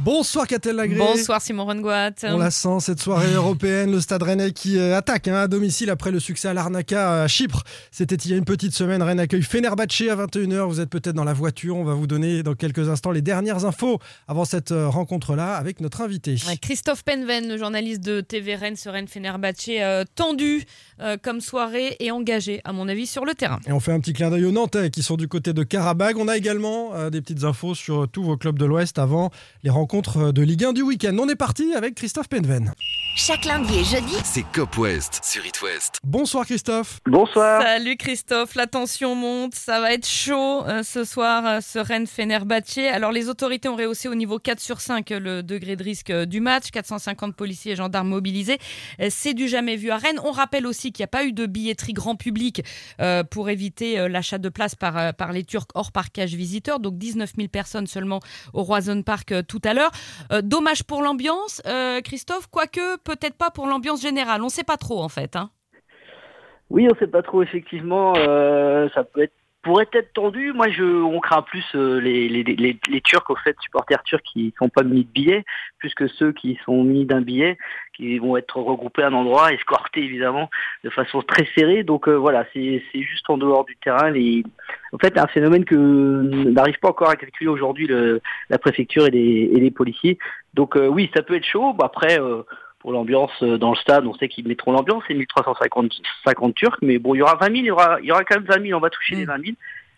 [0.00, 0.96] Bonsoir Catel Lagré.
[0.96, 2.12] Bonsoir Simon Rongoat.
[2.22, 5.90] On la sent cette soirée européenne, le Stade Rennais qui euh, attaque hein, à domicile
[5.90, 7.64] après le succès à l'Arnaca à Chypre.
[7.90, 9.02] C'était il y a une petite semaine.
[9.02, 10.68] Rennes accueille Fenerbahçe à 21h.
[10.68, 11.76] Vous êtes peut-être dans la voiture.
[11.76, 15.80] On va vous donner dans quelques instants les dernières infos avant cette euh, rencontre-là avec
[15.80, 16.36] notre invité.
[16.62, 20.64] Christophe Penven, le journaliste de TV Rennes, ce Rennes Fenerbahçe, euh, tendu
[21.00, 23.58] euh, comme soirée et engagé, à mon avis, sur le terrain.
[23.66, 26.16] Et on fait un petit clin d'œil aux Nantais qui sont du côté de Karabag.
[26.18, 29.30] On a également euh, des petites infos sur tous vos clubs de l'Ouest avant
[29.64, 31.16] les rencontres de Ligue 1 du week-end.
[31.18, 32.74] On est parti avec Christophe Penven.
[33.16, 35.98] Chaque lundi et jeudi, C'est Cop West sur It West.
[36.04, 37.00] Bonsoir Christophe.
[37.04, 37.60] Bonsoir.
[37.60, 42.06] Salut Christophe, la tension monte, ça va être chaud euh, ce soir, euh, ce Rennes
[42.06, 42.78] Fenerbahçe.
[42.78, 46.24] Alors les autorités ont rehaussé au niveau 4 sur 5 le degré de risque euh,
[46.24, 48.56] du match, 450 policiers et gendarmes mobilisés.
[49.02, 50.18] Euh, C'est du jamais vu à Rennes.
[50.24, 52.64] On rappelle aussi qu'il n'y a pas eu de billetterie grand public
[53.02, 56.80] euh, pour éviter euh, l'achat de places par, euh, par les Turcs hors parquage visiteurs,
[56.80, 58.20] donc 19 000 personnes seulement
[58.54, 59.90] au Roison Park euh, tout à l'heure.
[60.32, 64.64] Euh, dommage pour l'ambiance, euh, Christophe, quoique peut-être pas pour l'ambiance générale, on ne sait
[64.64, 65.17] pas trop en fait.
[65.36, 65.50] Hein.
[66.70, 68.14] Oui, on sait pas trop effectivement.
[68.16, 69.04] euh, ça
[69.62, 70.52] pourrait être tendu.
[70.52, 75.04] Moi, on craint plus euh, les, Turcs, au fait, supporters turcs qui sont pas mis
[75.04, 75.44] de billets,
[75.78, 77.56] plus que ceux qui sont mis d'un billet,
[77.96, 80.50] qui vont être regroupés à un endroit, escortés évidemment,
[80.84, 81.84] de façon très serrée.
[81.84, 84.12] Donc euh, voilà, c'est juste en dehors du terrain.
[84.92, 87.88] En fait, un phénomène que n'arrive pas encore à calculer aujourd'hui
[88.50, 90.18] la préfecture et les, policiers.
[90.52, 91.72] Donc oui, ça peut être chaud.
[91.72, 92.18] Bon, après.
[92.80, 95.92] Pour l'ambiance euh, dans le stade, on sait qu'ils mettront l'ambiance, c'est 1350
[96.24, 98.24] 50 Turcs, mais bon, il y aura 20 000, il y aura, il y aura
[98.24, 99.18] quand même 20 000, on va toucher Mm.
[99.18, 99.56] les 20 000.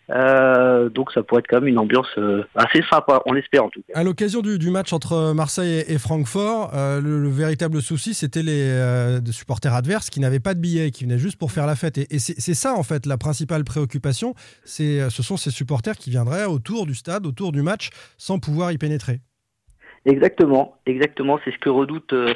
[0.09, 3.69] Euh, donc ça pourrait être quand même une ambiance euh, assez sympa, on l'espère en
[3.69, 3.97] tout cas.
[3.97, 8.13] À l'occasion du, du match entre Marseille et, et Francfort, euh, le, le véritable souci,
[8.13, 11.75] c'était les supporters adverses qui n'avaient pas de billets, qui venaient juste pour faire la
[11.75, 11.97] fête.
[11.97, 14.33] Et, et c'est ça, en fait, la principale préoccupation.
[14.65, 18.71] C'est, ce sont ces supporters qui viendraient autour du stade, autour du match, sans pouvoir
[18.73, 19.21] y pénétrer.
[20.05, 22.33] Exactement, exactement, c'est ce que redoutent euh,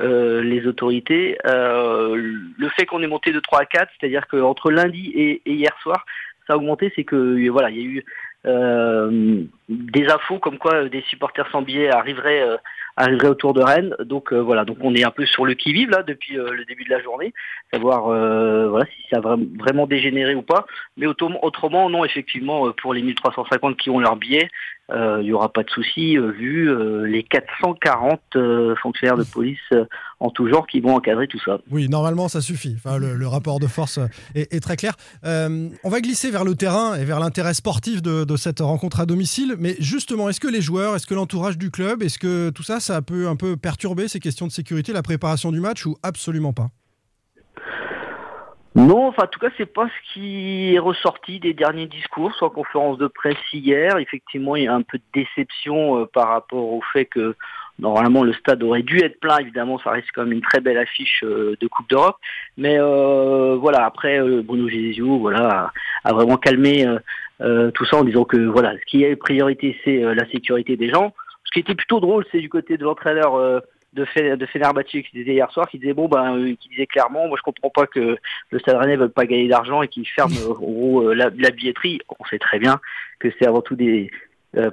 [0.00, 1.38] euh, les autorités.
[1.46, 2.14] Euh,
[2.58, 5.74] le fait qu'on ait monté de 3 à 4, c'est-à-dire qu'entre lundi et, et hier
[5.82, 6.04] soir,
[6.46, 8.04] ça a augmenté, c'est que voilà, il y a eu
[8.46, 12.56] euh, des infos comme quoi euh, des supporters sans billets arriveraient, euh,
[12.96, 13.96] arriveraient autour de Rennes.
[14.04, 16.84] Donc euh, voilà, donc on est un peu sur le qui-vive là depuis le début
[16.84, 17.32] de la journée,
[17.72, 18.02] savoir
[18.68, 20.66] voilà si ça a vra- vraiment dégénéré ou pas.
[20.98, 24.48] Mais autrement, autrement non, effectivement, pour les 1350 qui ont leur billet,
[24.92, 29.58] il n'y aura pas de souci euh, vu euh, les 440 euh, fonctionnaires de police
[29.72, 29.84] euh,
[30.20, 31.58] en tout genre qui vont encadrer tout ça.
[31.70, 32.74] Oui, normalement, ça suffit.
[32.76, 34.94] Enfin, le, le rapport de force euh, est, est très clair.
[35.24, 39.00] Euh, on va glisser vers le terrain et vers l'intérêt sportif de, de cette rencontre
[39.00, 39.56] à domicile.
[39.58, 42.78] Mais justement, est-ce que les joueurs, est-ce que l'entourage du club, est-ce que tout ça,
[42.78, 46.52] ça peut un peu perturber ces questions de sécurité, la préparation du match ou absolument
[46.52, 46.68] pas?
[48.76, 52.48] Non, enfin en tout cas c'est pas ce qui est ressorti des derniers discours, soit
[52.48, 53.96] en conférence de presse hier.
[53.96, 57.34] Effectivement, il y a un peu de déception euh, par rapport au fait que
[57.78, 59.38] normalement le stade aurait dû être plein.
[59.38, 62.16] Évidemment, ça reste quand même une très belle affiche euh, de Coupe d'Europe.
[62.58, 65.72] Mais euh, voilà, après euh, Bruno Genesio, voilà,
[66.04, 66.98] a, a vraiment calmé euh,
[67.40, 70.90] euh, tout ça en disant que voilà, ce qui est priorité, c'est la sécurité des
[70.90, 71.14] gens.
[71.44, 73.62] Ce qui était plutôt drôle, c'est du côté de l'entraîneur.
[73.96, 77.36] De, de qui disait hier soir, qui disait bon ben, euh, qui disait clairement, moi
[77.38, 78.16] je comprends pas que
[78.50, 81.30] le Stade Rennais veut pas gagner d'argent et qu'ils ferment euh, en gros euh, la,
[81.36, 82.00] la billetterie.
[82.18, 82.80] On sait très bien
[83.18, 84.10] que c'est avant tout des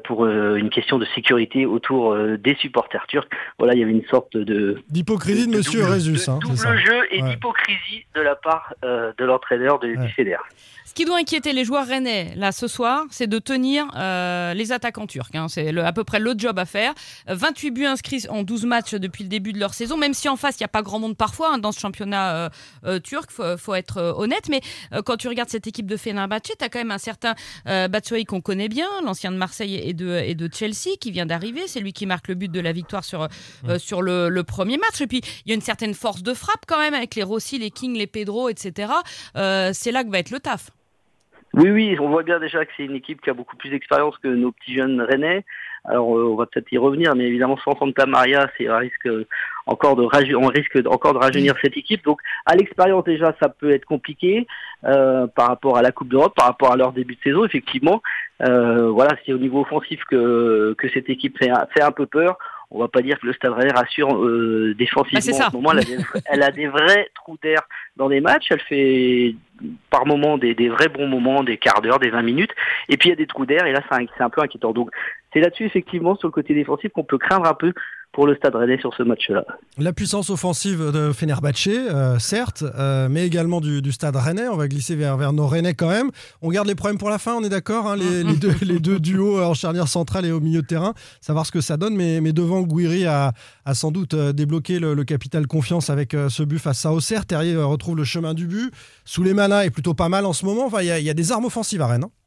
[0.03, 3.27] pour euh, une question de sécurité autour euh, des supporters turcs.
[3.57, 6.57] Voilà, il y avait une sorte de D'hypocrisie de, Monsieur double, Résus, de hein, double
[6.57, 6.77] ça.
[6.77, 7.29] jeu et Ouais.
[7.29, 9.97] d'hypocrisie de la part euh, de l'entraîneur de, Ouais.
[9.97, 10.41] du fédère.
[10.85, 14.71] Ce qui doit inquiéter les joueurs rennais là ce soir, c'est de tenir euh, les
[14.71, 15.29] attaquants turcs.
[15.33, 15.47] hein.
[15.47, 16.93] C'est à peu près le job à faire.
[17.29, 20.29] Euh, 28 buts inscrits en 12 matchs depuis le début de leur saison, même si
[20.29, 22.49] en face il n'y a pas grand monde parfois hein, dans ce championnat euh,
[22.85, 24.49] euh, turc, faut, faut être euh, honnête.
[24.49, 24.61] Mais
[24.93, 27.33] euh, quand tu regardes cette équipe de Fenerbahçe, tu as quand même un certain
[27.67, 31.25] euh, Batshuayi qu'on connaît bien, l'ancien de Marseille et de, et de Chelsea qui vient
[31.25, 31.61] d'arriver.
[31.67, 33.27] C'est lui qui marque le but de la victoire sur,
[33.67, 35.01] euh, sur le, le premier match.
[35.01, 37.59] Et puis il y a une certaine force de frappe quand même avec les Rossi,
[37.59, 38.91] les King, les Pedro, etc.
[39.35, 40.71] Euh, c'est là que va être le taf.
[41.53, 44.17] Oui, oui, on voit bien déjà que c'est une équipe qui a beaucoup plus d'expérience
[44.17, 45.45] que nos petits jeunes rennais.
[45.85, 49.05] Alors, euh, on va peut-être y revenir, mais évidemment, sans Santa Maria, c'est un risque
[49.05, 49.27] euh,
[49.65, 50.03] encore de
[50.35, 52.03] on risque encore de rajeunir cette équipe.
[52.03, 54.47] Donc, à l'expérience déjà, ça peut être compliqué
[54.85, 58.01] euh, par rapport à la Coupe d'Europe, par rapport à leur début de saison, effectivement.
[58.41, 62.05] Euh, voilà, c'est au niveau offensif que que cette équipe fait un, fait un peu
[62.05, 62.37] peur.
[62.75, 65.37] On va pas dire que le Stade Rennais rassure euh, défensivement.
[65.37, 65.45] Bah.
[65.45, 67.61] En ce moment, elle a, des, elle a des vrais trous d'air
[67.97, 68.47] dans les matchs.
[68.49, 69.35] Elle fait
[69.91, 72.51] par moments des, des vrais bons moments, des quarts d'heure, des 20 minutes.
[72.89, 73.67] Et puis il y a des trous d'air.
[73.67, 74.73] Et là, c'est un, c'est un peu inquiétant.
[74.73, 74.89] Donc
[75.31, 77.73] c'est là-dessus effectivement sur le côté défensif qu'on peut craindre un peu
[78.13, 79.43] pour le Stade Rennais sur ce match-là.
[79.79, 84.47] La puissance offensive de Fenerbahçe, euh, certes, euh, mais également du, Stade Rennais.
[84.47, 86.11] On va glisser vers, nos Rennais quand même.
[86.41, 88.79] On garde les problèmes pour la fin, on est d'accord hein, les, les, deux, les,
[88.79, 91.95] duos en charnière centrale et au milieu de terrain, savoir ce que ça donne.
[91.95, 93.33] Mais, devant, Gouiri a,
[93.73, 97.25] sans doute euh, débloqué le, capital confiance avec ce but face à Auxerre.
[97.25, 98.71] Terrier retrouve le chemin du but.
[99.03, 100.67] Souleymana est plutôt pas mal en ce moment.
[100.67, 102.05] Enfin, il y, y, a des armes offensives à Rennes.
[102.05, 102.22] Hein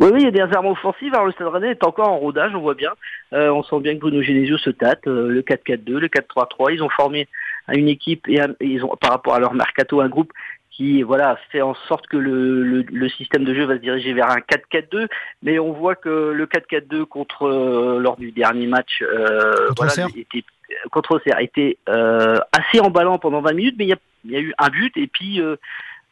[0.00, 1.12] oui, oui, il y a des armes offensives.
[1.12, 2.92] Alors le Stade Rennais est encore en rodage, on voit bien.
[3.34, 5.06] Euh, on sent bien que Bruno Genesio se tâte.
[5.06, 6.72] Euh, le 4-4-2, le 4-3-3.
[6.72, 7.28] Ils ont formé
[7.68, 10.32] une équipe et, un, ils ont, par rapport à leur mercato, un groupe
[10.70, 14.14] qui voilà fait en sorte que le, le, le, système de jeu va se diriger
[14.14, 15.08] vers un 4-4-2,
[15.42, 20.08] mais on voit que le 4-4-2 contre euh, lors du dernier match euh, contre voilà,
[20.16, 20.44] était
[20.90, 24.36] contre Auxerre était euh, assez emballant pendant 20 minutes, mais il y a, il y
[24.36, 25.42] a eu un but et puis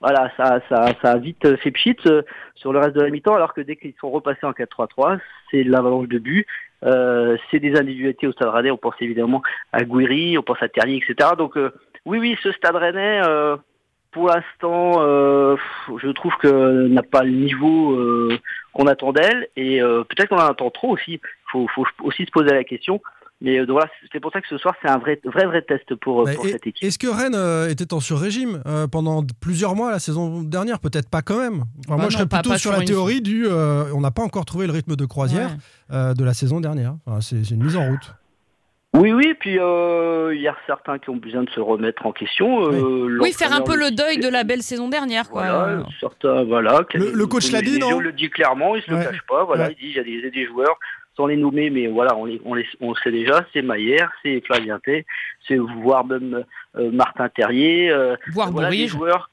[0.01, 1.97] voilà, ça, ça, ça a vite fait pchit
[2.55, 5.19] sur le reste de la mi-temps, alors que dès qu'ils sont repassés en 4-3-3,
[5.51, 6.47] c'est l'avalanche de but.
[6.85, 8.71] Euh, c'est des individualités au Stade Rennais.
[8.71, 9.43] On pense évidemment
[9.73, 11.31] à Gouiri, on pense à Ternier, etc.
[11.37, 11.73] Donc euh,
[12.05, 13.57] oui, oui, ce Stade Rennais, euh,
[14.13, 15.57] pour l'instant, euh,
[16.01, 17.99] je trouve que n'a pas le niveau
[18.73, 21.15] qu'on attend d'elle, et peut-être qu'on en attend trop aussi.
[21.15, 23.01] Il faut, faut aussi se poser la question.
[23.41, 25.95] Mais euh, voilà, c'est pour ça que ce soir, c'est un vrai, vrai, vrai test
[25.97, 26.83] pour, bah, pour cette équipe.
[26.83, 30.81] Est-ce que Rennes euh, était en sur-régime euh, pendant plusieurs mois la saison dernière?
[30.81, 31.63] Peut-être pas quand même.
[31.87, 34.11] Enfin, bah moi, non, je serais plutôt pas, sur, la théorie du euh, on n'a
[34.11, 35.51] pas encore trouvé le rythme de croisière
[35.91, 36.15] ouais.
[36.15, 36.97] de la saison dernière.
[37.07, 38.13] Enfin, c'est une mise en route.
[38.95, 42.13] Oui, oui, puis il euh, y a certains qui ont besoin de se remettre en
[42.13, 42.65] question.
[42.73, 45.43] Euh, oui, faire un peu le deuil de la belle saison dernière, quoi.
[45.43, 46.81] Voilà, certains, voilà.
[46.95, 48.01] Le, le coach l'a dit, non?
[48.01, 48.99] le dit clairement, il se ouais.
[48.99, 49.45] le cache pas.
[49.45, 49.77] Voilà, ouais.
[49.79, 50.79] il dit il y a des, des joueurs
[51.19, 54.13] sans les nommer, mais voilà, on, les, on, les, on le sait déjà, c'est Maillère,
[54.23, 54.79] c'est Flavien
[55.47, 56.45] c'est voire même
[56.77, 59.29] euh, Martin Terrier, euh, voire voilà, des joueurs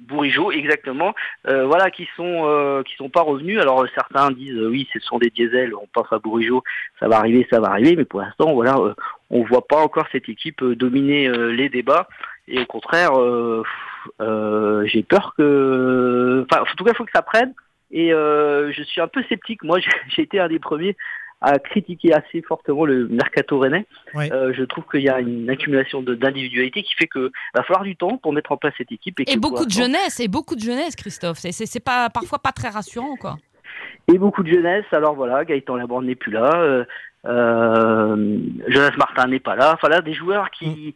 [0.00, 1.14] Bourigeau, exactement,
[1.48, 3.58] euh, voilà, qui sont euh, qui sont pas revenus.
[3.60, 6.62] Alors certains disent euh, oui, ce sont des diesels, on pense à Bourigeau,
[7.00, 8.92] ça va arriver, ça va arriver, mais pour l'instant, voilà, euh,
[9.30, 12.06] on voit pas encore cette équipe dominer les débats.
[12.48, 13.12] Et au contraire,
[14.84, 17.54] j'ai peur que, enfin, en tout cas, il faut que ça prenne.
[17.94, 19.62] Et je suis un peu sceptique.
[19.62, 20.96] Moi, j'ai été un des premiers
[21.44, 23.86] à critiquer assez fortement le mercato rennais.
[24.16, 27.96] Euh, je trouve qu'il y a une accumulation d'individualité qui fait que va falloir du
[27.96, 29.20] temps pour mettre en place cette équipe.
[29.20, 31.38] Et, et beaucoup de jeunesse, et beaucoup de jeunesse, Christophe.
[31.38, 33.36] C'est pas parfois pas très rassurant, quoi.
[34.08, 34.84] Et beaucoup de jeunesse.
[34.92, 36.50] Alors voilà, Gaëtan Laborde n'est plus là.
[36.56, 36.84] Euh,
[37.26, 38.38] euh,
[38.68, 39.72] Jonas Martin n'est pas là.
[39.74, 40.92] Enfin là, des joueurs qui mm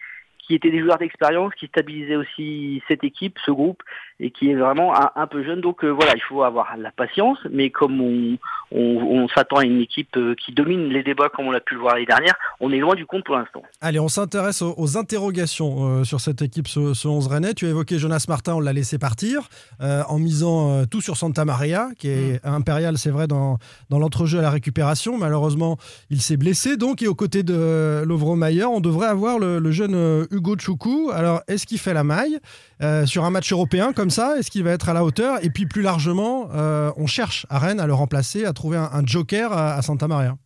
[0.49, 3.83] qui étaient des joueurs d'expérience, qui stabilisaient aussi cette équipe, ce groupe,
[4.19, 5.61] et qui est vraiment un, un peu jeune.
[5.61, 8.39] Donc euh, voilà, il faut avoir la patience, mais comme on,
[8.73, 11.75] on, on s'attend à une équipe euh, qui domine les débats comme on l'a pu
[11.75, 13.63] le voir l'année dernière, on est loin du compte pour l'instant.
[13.81, 17.55] Allez, on s'intéresse aux, aux, interrogations euh, sur cette équipe, ce, ce 11 Rennais.
[17.55, 19.49] Tu as évoqué Jonas Martin, on l'a laissé partir,
[19.83, 22.49] euh, en misant tout sur Santa Maria, qui est mmh.
[22.49, 23.59] impérial, c'est vrai, dans,
[23.91, 25.19] dans l'entrejeu à la récupération.
[25.19, 25.77] Malheureusement,
[26.11, 29.71] il s'est blessé, donc, et aux côtés de Lovro Mayer, on devrait avoir le, le
[29.71, 31.11] jeune Hugo Choukou.
[31.13, 32.39] Alors, est-ce qu'il fait la maille
[32.81, 34.39] euh, sur un match européen comme ça?
[34.39, 35.39] Est-ce qu'il va être à la hauteur?
[35.43, 39.05] Et puis, plus largement, euh, on cherche à Rennes à le remplacer, à trouver un,
[39.05, 40.37] joker à, Santa Maria.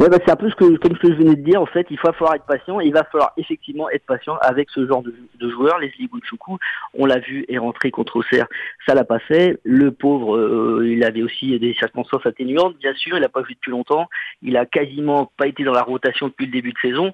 [0.00, 1.62] Ouais, bah c'est un peu ce que, comme ce que je venais de dire.
[1.62, 2.80] En fait, il va falloir être patient.
[2.80, 5.78] Il va falloir effectivement être patient avec ce genre de, de joueur.
[5.78, 6.58] Leslie Gouchoukou,
[6.94, 8.46] on l'a vu, est rentré contre Auxerre.
[8.88, 9.60] Ça l'a pas fait.
[9.62, 12.76] Le pauvre, euh, il avait aussi des circonstances atténuantes.
[12.78, 14.08] Bien sûr, il n'a pas vu depuis longtemps.
[14.42, 17.12] Il a quasiment pas été dans la rotation depuis le début de saison.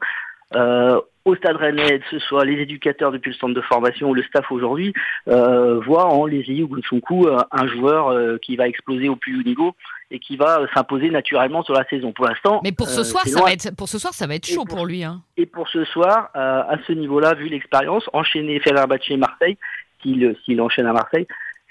[0.54, 4.14] Euh, au Stade Rennais, que ce soit les éducateurs depuis le centre de formation ou
[4.14, 4.92] le staff aujourd'hui,
[5.28, 9.42] euh, voient en Leslie Ogunchunku euh, un joueur euh, qui va exploser au plus haut
[9.42, 9.74] niveau
[10.10, 12.12] et qui va s'imposer naturellement sur la saison.
[12.12, 14.46] Pour l'instant, mais pour ce soir, ça va être pour ce soir, ça va être
[14.46, 15.04] chaud pour, pour, lui.
[15.04, 15.22] Hein.
[15.36, 19.56] Et pour ce soir, à ce niveau-là, vu l'expérience, enchaîner Fenerbahçe et Marseille,
[20.02, 21.26] s'il s'il enchaîne à Marseille,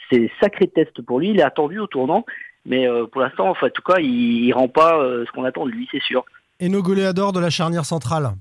[0.10, 1.32] c'est sacré test pour lui.
[1.32, 2.26] Il est attendu au tournant,
[2.66, 5.72] mais pour l'instant, enfin, en tout cas, il, il rend pas ce qu'on attend de
[5.72, 6.24] lui, c'est sûr.
[6.62, 8.32] Et nos goléadors de la charnière centrale?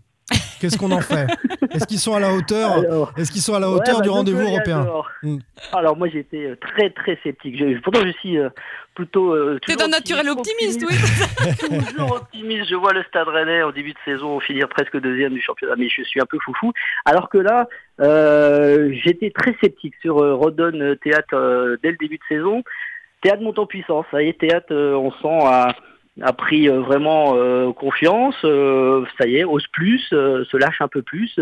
[0.61, 1.27] Qu'est-ce qu'on en fait?
[1.71, 3.13] Est-ce qu'ils sont à la hauteur?
[3.17, 4.83] Est-ce qu'ils sont à la hauteur ouais, du bah, rendez-vous européen?
[4.83, 5.11] alors.
[5.23, 5.39] Mm.
[5.73, 7.59] alors moi j'étais très très sceptique.
[7.59, 8.49] Je, pourtant je suis euh,
[8.99, 9.33] plutôt.
[9.33, 11.79] Euh, T'es un naturel optimiste, optimiste oui.
[11.87, 12.69] toujours optimiste.
[12.69, 15.89] Je vois le Stade Rennais en début de saison finir presque deuxième du championnat, mais
[15.89, 16.73] je suis un peu foufou.
[17.05, 17.69] Alors que là,
[18.01, 22.63] euh, j'étais très sceptique sur euh, Rodon Théâtre euh, dès le début de saison.
[23.23, 24.07] Théâtre monte en puissance.
[24.11, 25.75] Ça y est, Théâtre, on sent à
[26.23, 30.89] a pris euh, vraiment euh, confiance, euh, ça y est, ose plus, se lâche un
[30.89, 31.39] peu plus.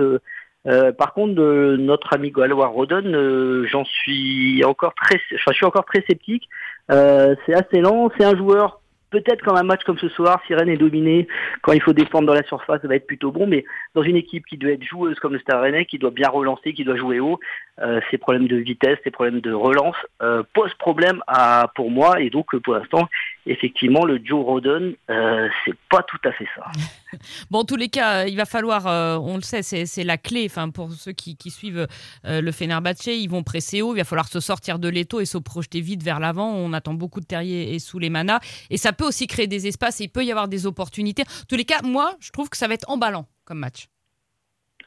[0.98, 5.84] par contre, de notre ami Galois Rodon, j'en suis encore très, enfin, je suis encore
[5.84, 6.48] très sceptique.
[6.88, 8.80] c'est assez lent, c'est un joueur
[9.10, 11.26] peut-être quand un match comme ce soir, si Rennes est dominé,
[11.62, 13.64] quand il faut défendre dans la surface, ça va être plutôt bon, mais
[13.94, 16.72] dans une équipe qui doit être joueuse comme le Stade Rennais, qui doit bien relancer,
[16.72, 17.38] qui doit jouer haut,
[17.80, 22.20] euh, ces problèmes de vitesse, ces problèmes de relance euh, posent problème à, pour moi,
[22.20, 23.08] et donc pour l'instant,
[23.46, 26.66] effectivement, le Joe Rodon, euh, c'est pas tout à fait ça.
[27.50, 30.46] Bon, en tous les cas, il va falloir, euh, on le sait, c'est la clé.
[30.50, 31.86] Enfin, pour ceux qui, qui suivent
[32.26, 33.94] euh, le Fenerbahçe, ils vont presser haut.
[33.94, 36.52] Il va falloir se sortir de l'étau et se projeter vite vers l'avant.
[36.52, 38.40] On attend beaucoup de Terrier et sous les manas.
[38.68, 41.22] Et ça peut aussi créer des espaces et il peut y avoir des opportunités.
[41.22, 43.86] En tous les cas, moi, je trouve que ça va être emballant comme match.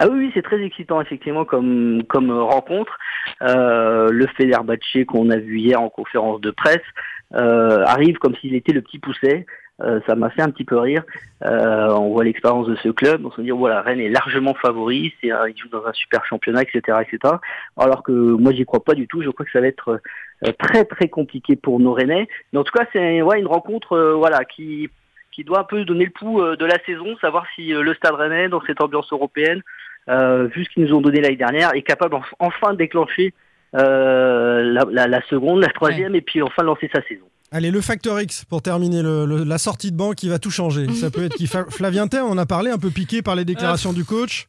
[0.02, 2.98] Ah oui, oui, c'est très excitant effectivement comme comme euh, rencontre.
[3.42, 8.56] Euh, le Fenerbahçe qu'on a vu hier en conférence de presse euh, arrive comme s'il
[8.56, 9.46] était le petit pousset.
[9.82, 11.04] Euh, ça m'a fait un petit peu rire.
[11.46, 15.14] Euh, on voit l'expérience de ce club, on se dit voilà Rennes est largement favori,
[15.22, 17.36] c'est il joue dans un super championnat, etc., etc.
[17.78, 19.22] Alors que moi j'y crois pas du tout.
[19.22, 20.02] Je crois que ça va être
[20.46, 22.28] euh, très très compliqué pour nos Rennais.
[22.52, 24.90] Mais en tout cas c'est ouais une rencontre euh, voilà qui
[25.32, 27.94] qui doit un peu donner le pouls euh, de la saison, savoir si euh, le
[27.94, 29.62] Stade Rennais dans cette ambiance européenne,
[30.10, 33.28] euh, vu ce qu'ils nous ont donné l'année dernière, est capable enf- enfin de déclencher
[33.28, 33.34] euh,
[33.74, 37.26] la, la- la seconde, la troisième, et puis enfin lancer sa saison.
[37.52, 40.52] Allez, le Factor X pour terminer le- le- la sortie de banc qui va tout
[40.52, 40.88] changer.
[40.94, 43.94] Ça peut être qui Flavien on en a parlé, un peu piqué par les déclarations
[43.94, 44.48] du coach.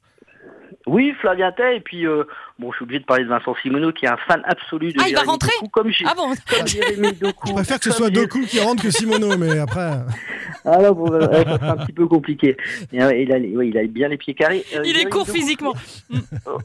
[0.86, 2.24] Oui, Flavien Tay, et puis euh,
[2.58, 4.94] bon, je suis obligé de parler de Vincent Simoneau, qui est un fan absolu de
[4.98, 7.48] Ah, il va Jérémy rentrer Doku, comme, Ah bon comme Jérémy Doku.
[7.48, 9.92] Je préfère que ce soit Doku qui rentre que Simono, mais après.
[10.72, 12.56] Ah non, bon, euh, ça sera un petit peu compliqué.
[12.94, 14.64] Euh, il, a, les- ouais, il a bien les pieds carrés.
[14.76, 15.74] Euh, Il est court physiquement.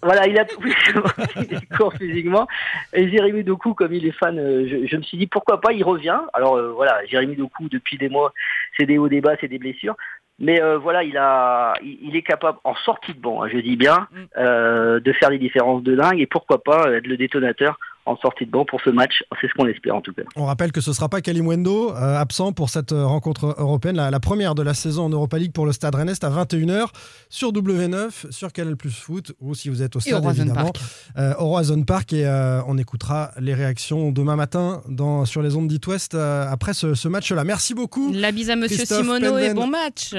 [0.03, 0.45] Voilà, il a
[1.37, 2.47] il est court physiquement.
[2.93, 5.73] Et Jérémy Doku, comme il est fan, euh, je, je me suis dit pourquoi pas,
[5.73, 6.19] il revient.
[6.33, 8.33] Alors voilà, Jérémy Doku, depuis des mois,
[8.77, 9.95] c'est des hauts, des bas, c'est des blessures.
[10.37, 13.77] Mais euh, voilà, il a, il, est capable, en sortie de banc, hein, je dis
[13.77, 14.17] bien, Mm.
[14.37, 16.19] euh, de faire des différences de dingue.
[16.19, 19.23] Et pourquoi pas être le détonateur en sortie de banc pour ce match.
[19.41, 20.21] C'est ce qu'on espère en tout cas.
[20.35, 23.95] On rappelle que ce ne sera pas Kalimwendo, euh, absent pour cette euh, rencontre européenne,
[23.97, 26.87] la, la première de la saison en Europa League pour le Stade Rennais, à 21h
[27.29, 30.53] sur W9, sur Canal Plus Foot, ou si vous êtes au Et au stade évidemment,
[30.71, 30.79] Park.
[31.17, 32.13] euh, au Roison Park.
[32.13, 36.45] Et euh, on écoutera les réactions demain matin dans, sur les ondes d'It West euh,
[36.49, 37.43] après ce, ce match-là.
[37.43, 38.11] Merci beaucoup.
[38.13, 39.55] La bise à Monsieur Christophe Simoneau et Penden.
[39.61, 40.13] bon match.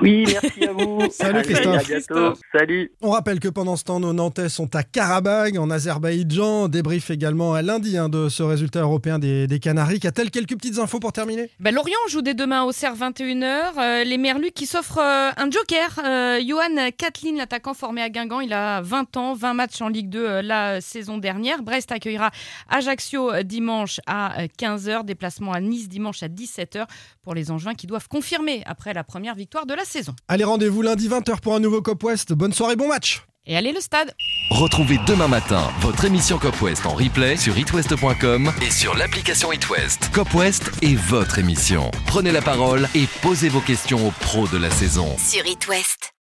[0.00, 1.00] Oui, merci à vous.
[1.10, 1.74] Salut, Christophe.
[1.74, 2.40] À bientôt.
[2.52, 2.92] Salut.
[3.02, 6.68] On rappelle que pendant ce temps, nos Nantais sont à Karabagh, en Azerbaïdjan.
[6.68, 10.00] Débrief également à lundi hein, de ce résultat européen des, des Canaries.
[10.00, 11.50] Qu'a-t-elle quelques petites infos pour terminer?
[11.60, 13.44] Ben, Lorient joue dès demain au CER 21h.
[13.78, 16.00] Euh, les Merlus qui s'offrent euh, un joker.
[16.04, 20.08] Euh, Johan Kathleen, l'attaquant formé à Guingamp, il a 20 ans, 20 matchs en Ligue
[20.08, 21.62] 2 euh, la saison dernière.
[21.62, 22.30] Brest accueillera
[22.68, 25.04] Ajaccio dimanche à euh, 15h.
[25.04, 26.86] Déplacement à Nice dimanche à 17h
[27.22, 30.14] pour les Angevins qui doivent confirmer après la première victoire de la saison.
[30.28, 32.32] Allez, rendez-vous lundi 20h pour un nouveau Cop West.
[32.32, 34.14] Bonne soirée, bon match Et allez le stade
[34.50, 40.10] Retrouvez demain matin votre émission Cop West en replay sur itwest.com et sur l'application itwest.
[40.12, 41.90] Cop West est votre émission.
[42.06, 45.16] Prenez la parole et posez vos questions aux pros de la saison.
[45.18, 46.12] Sur It West.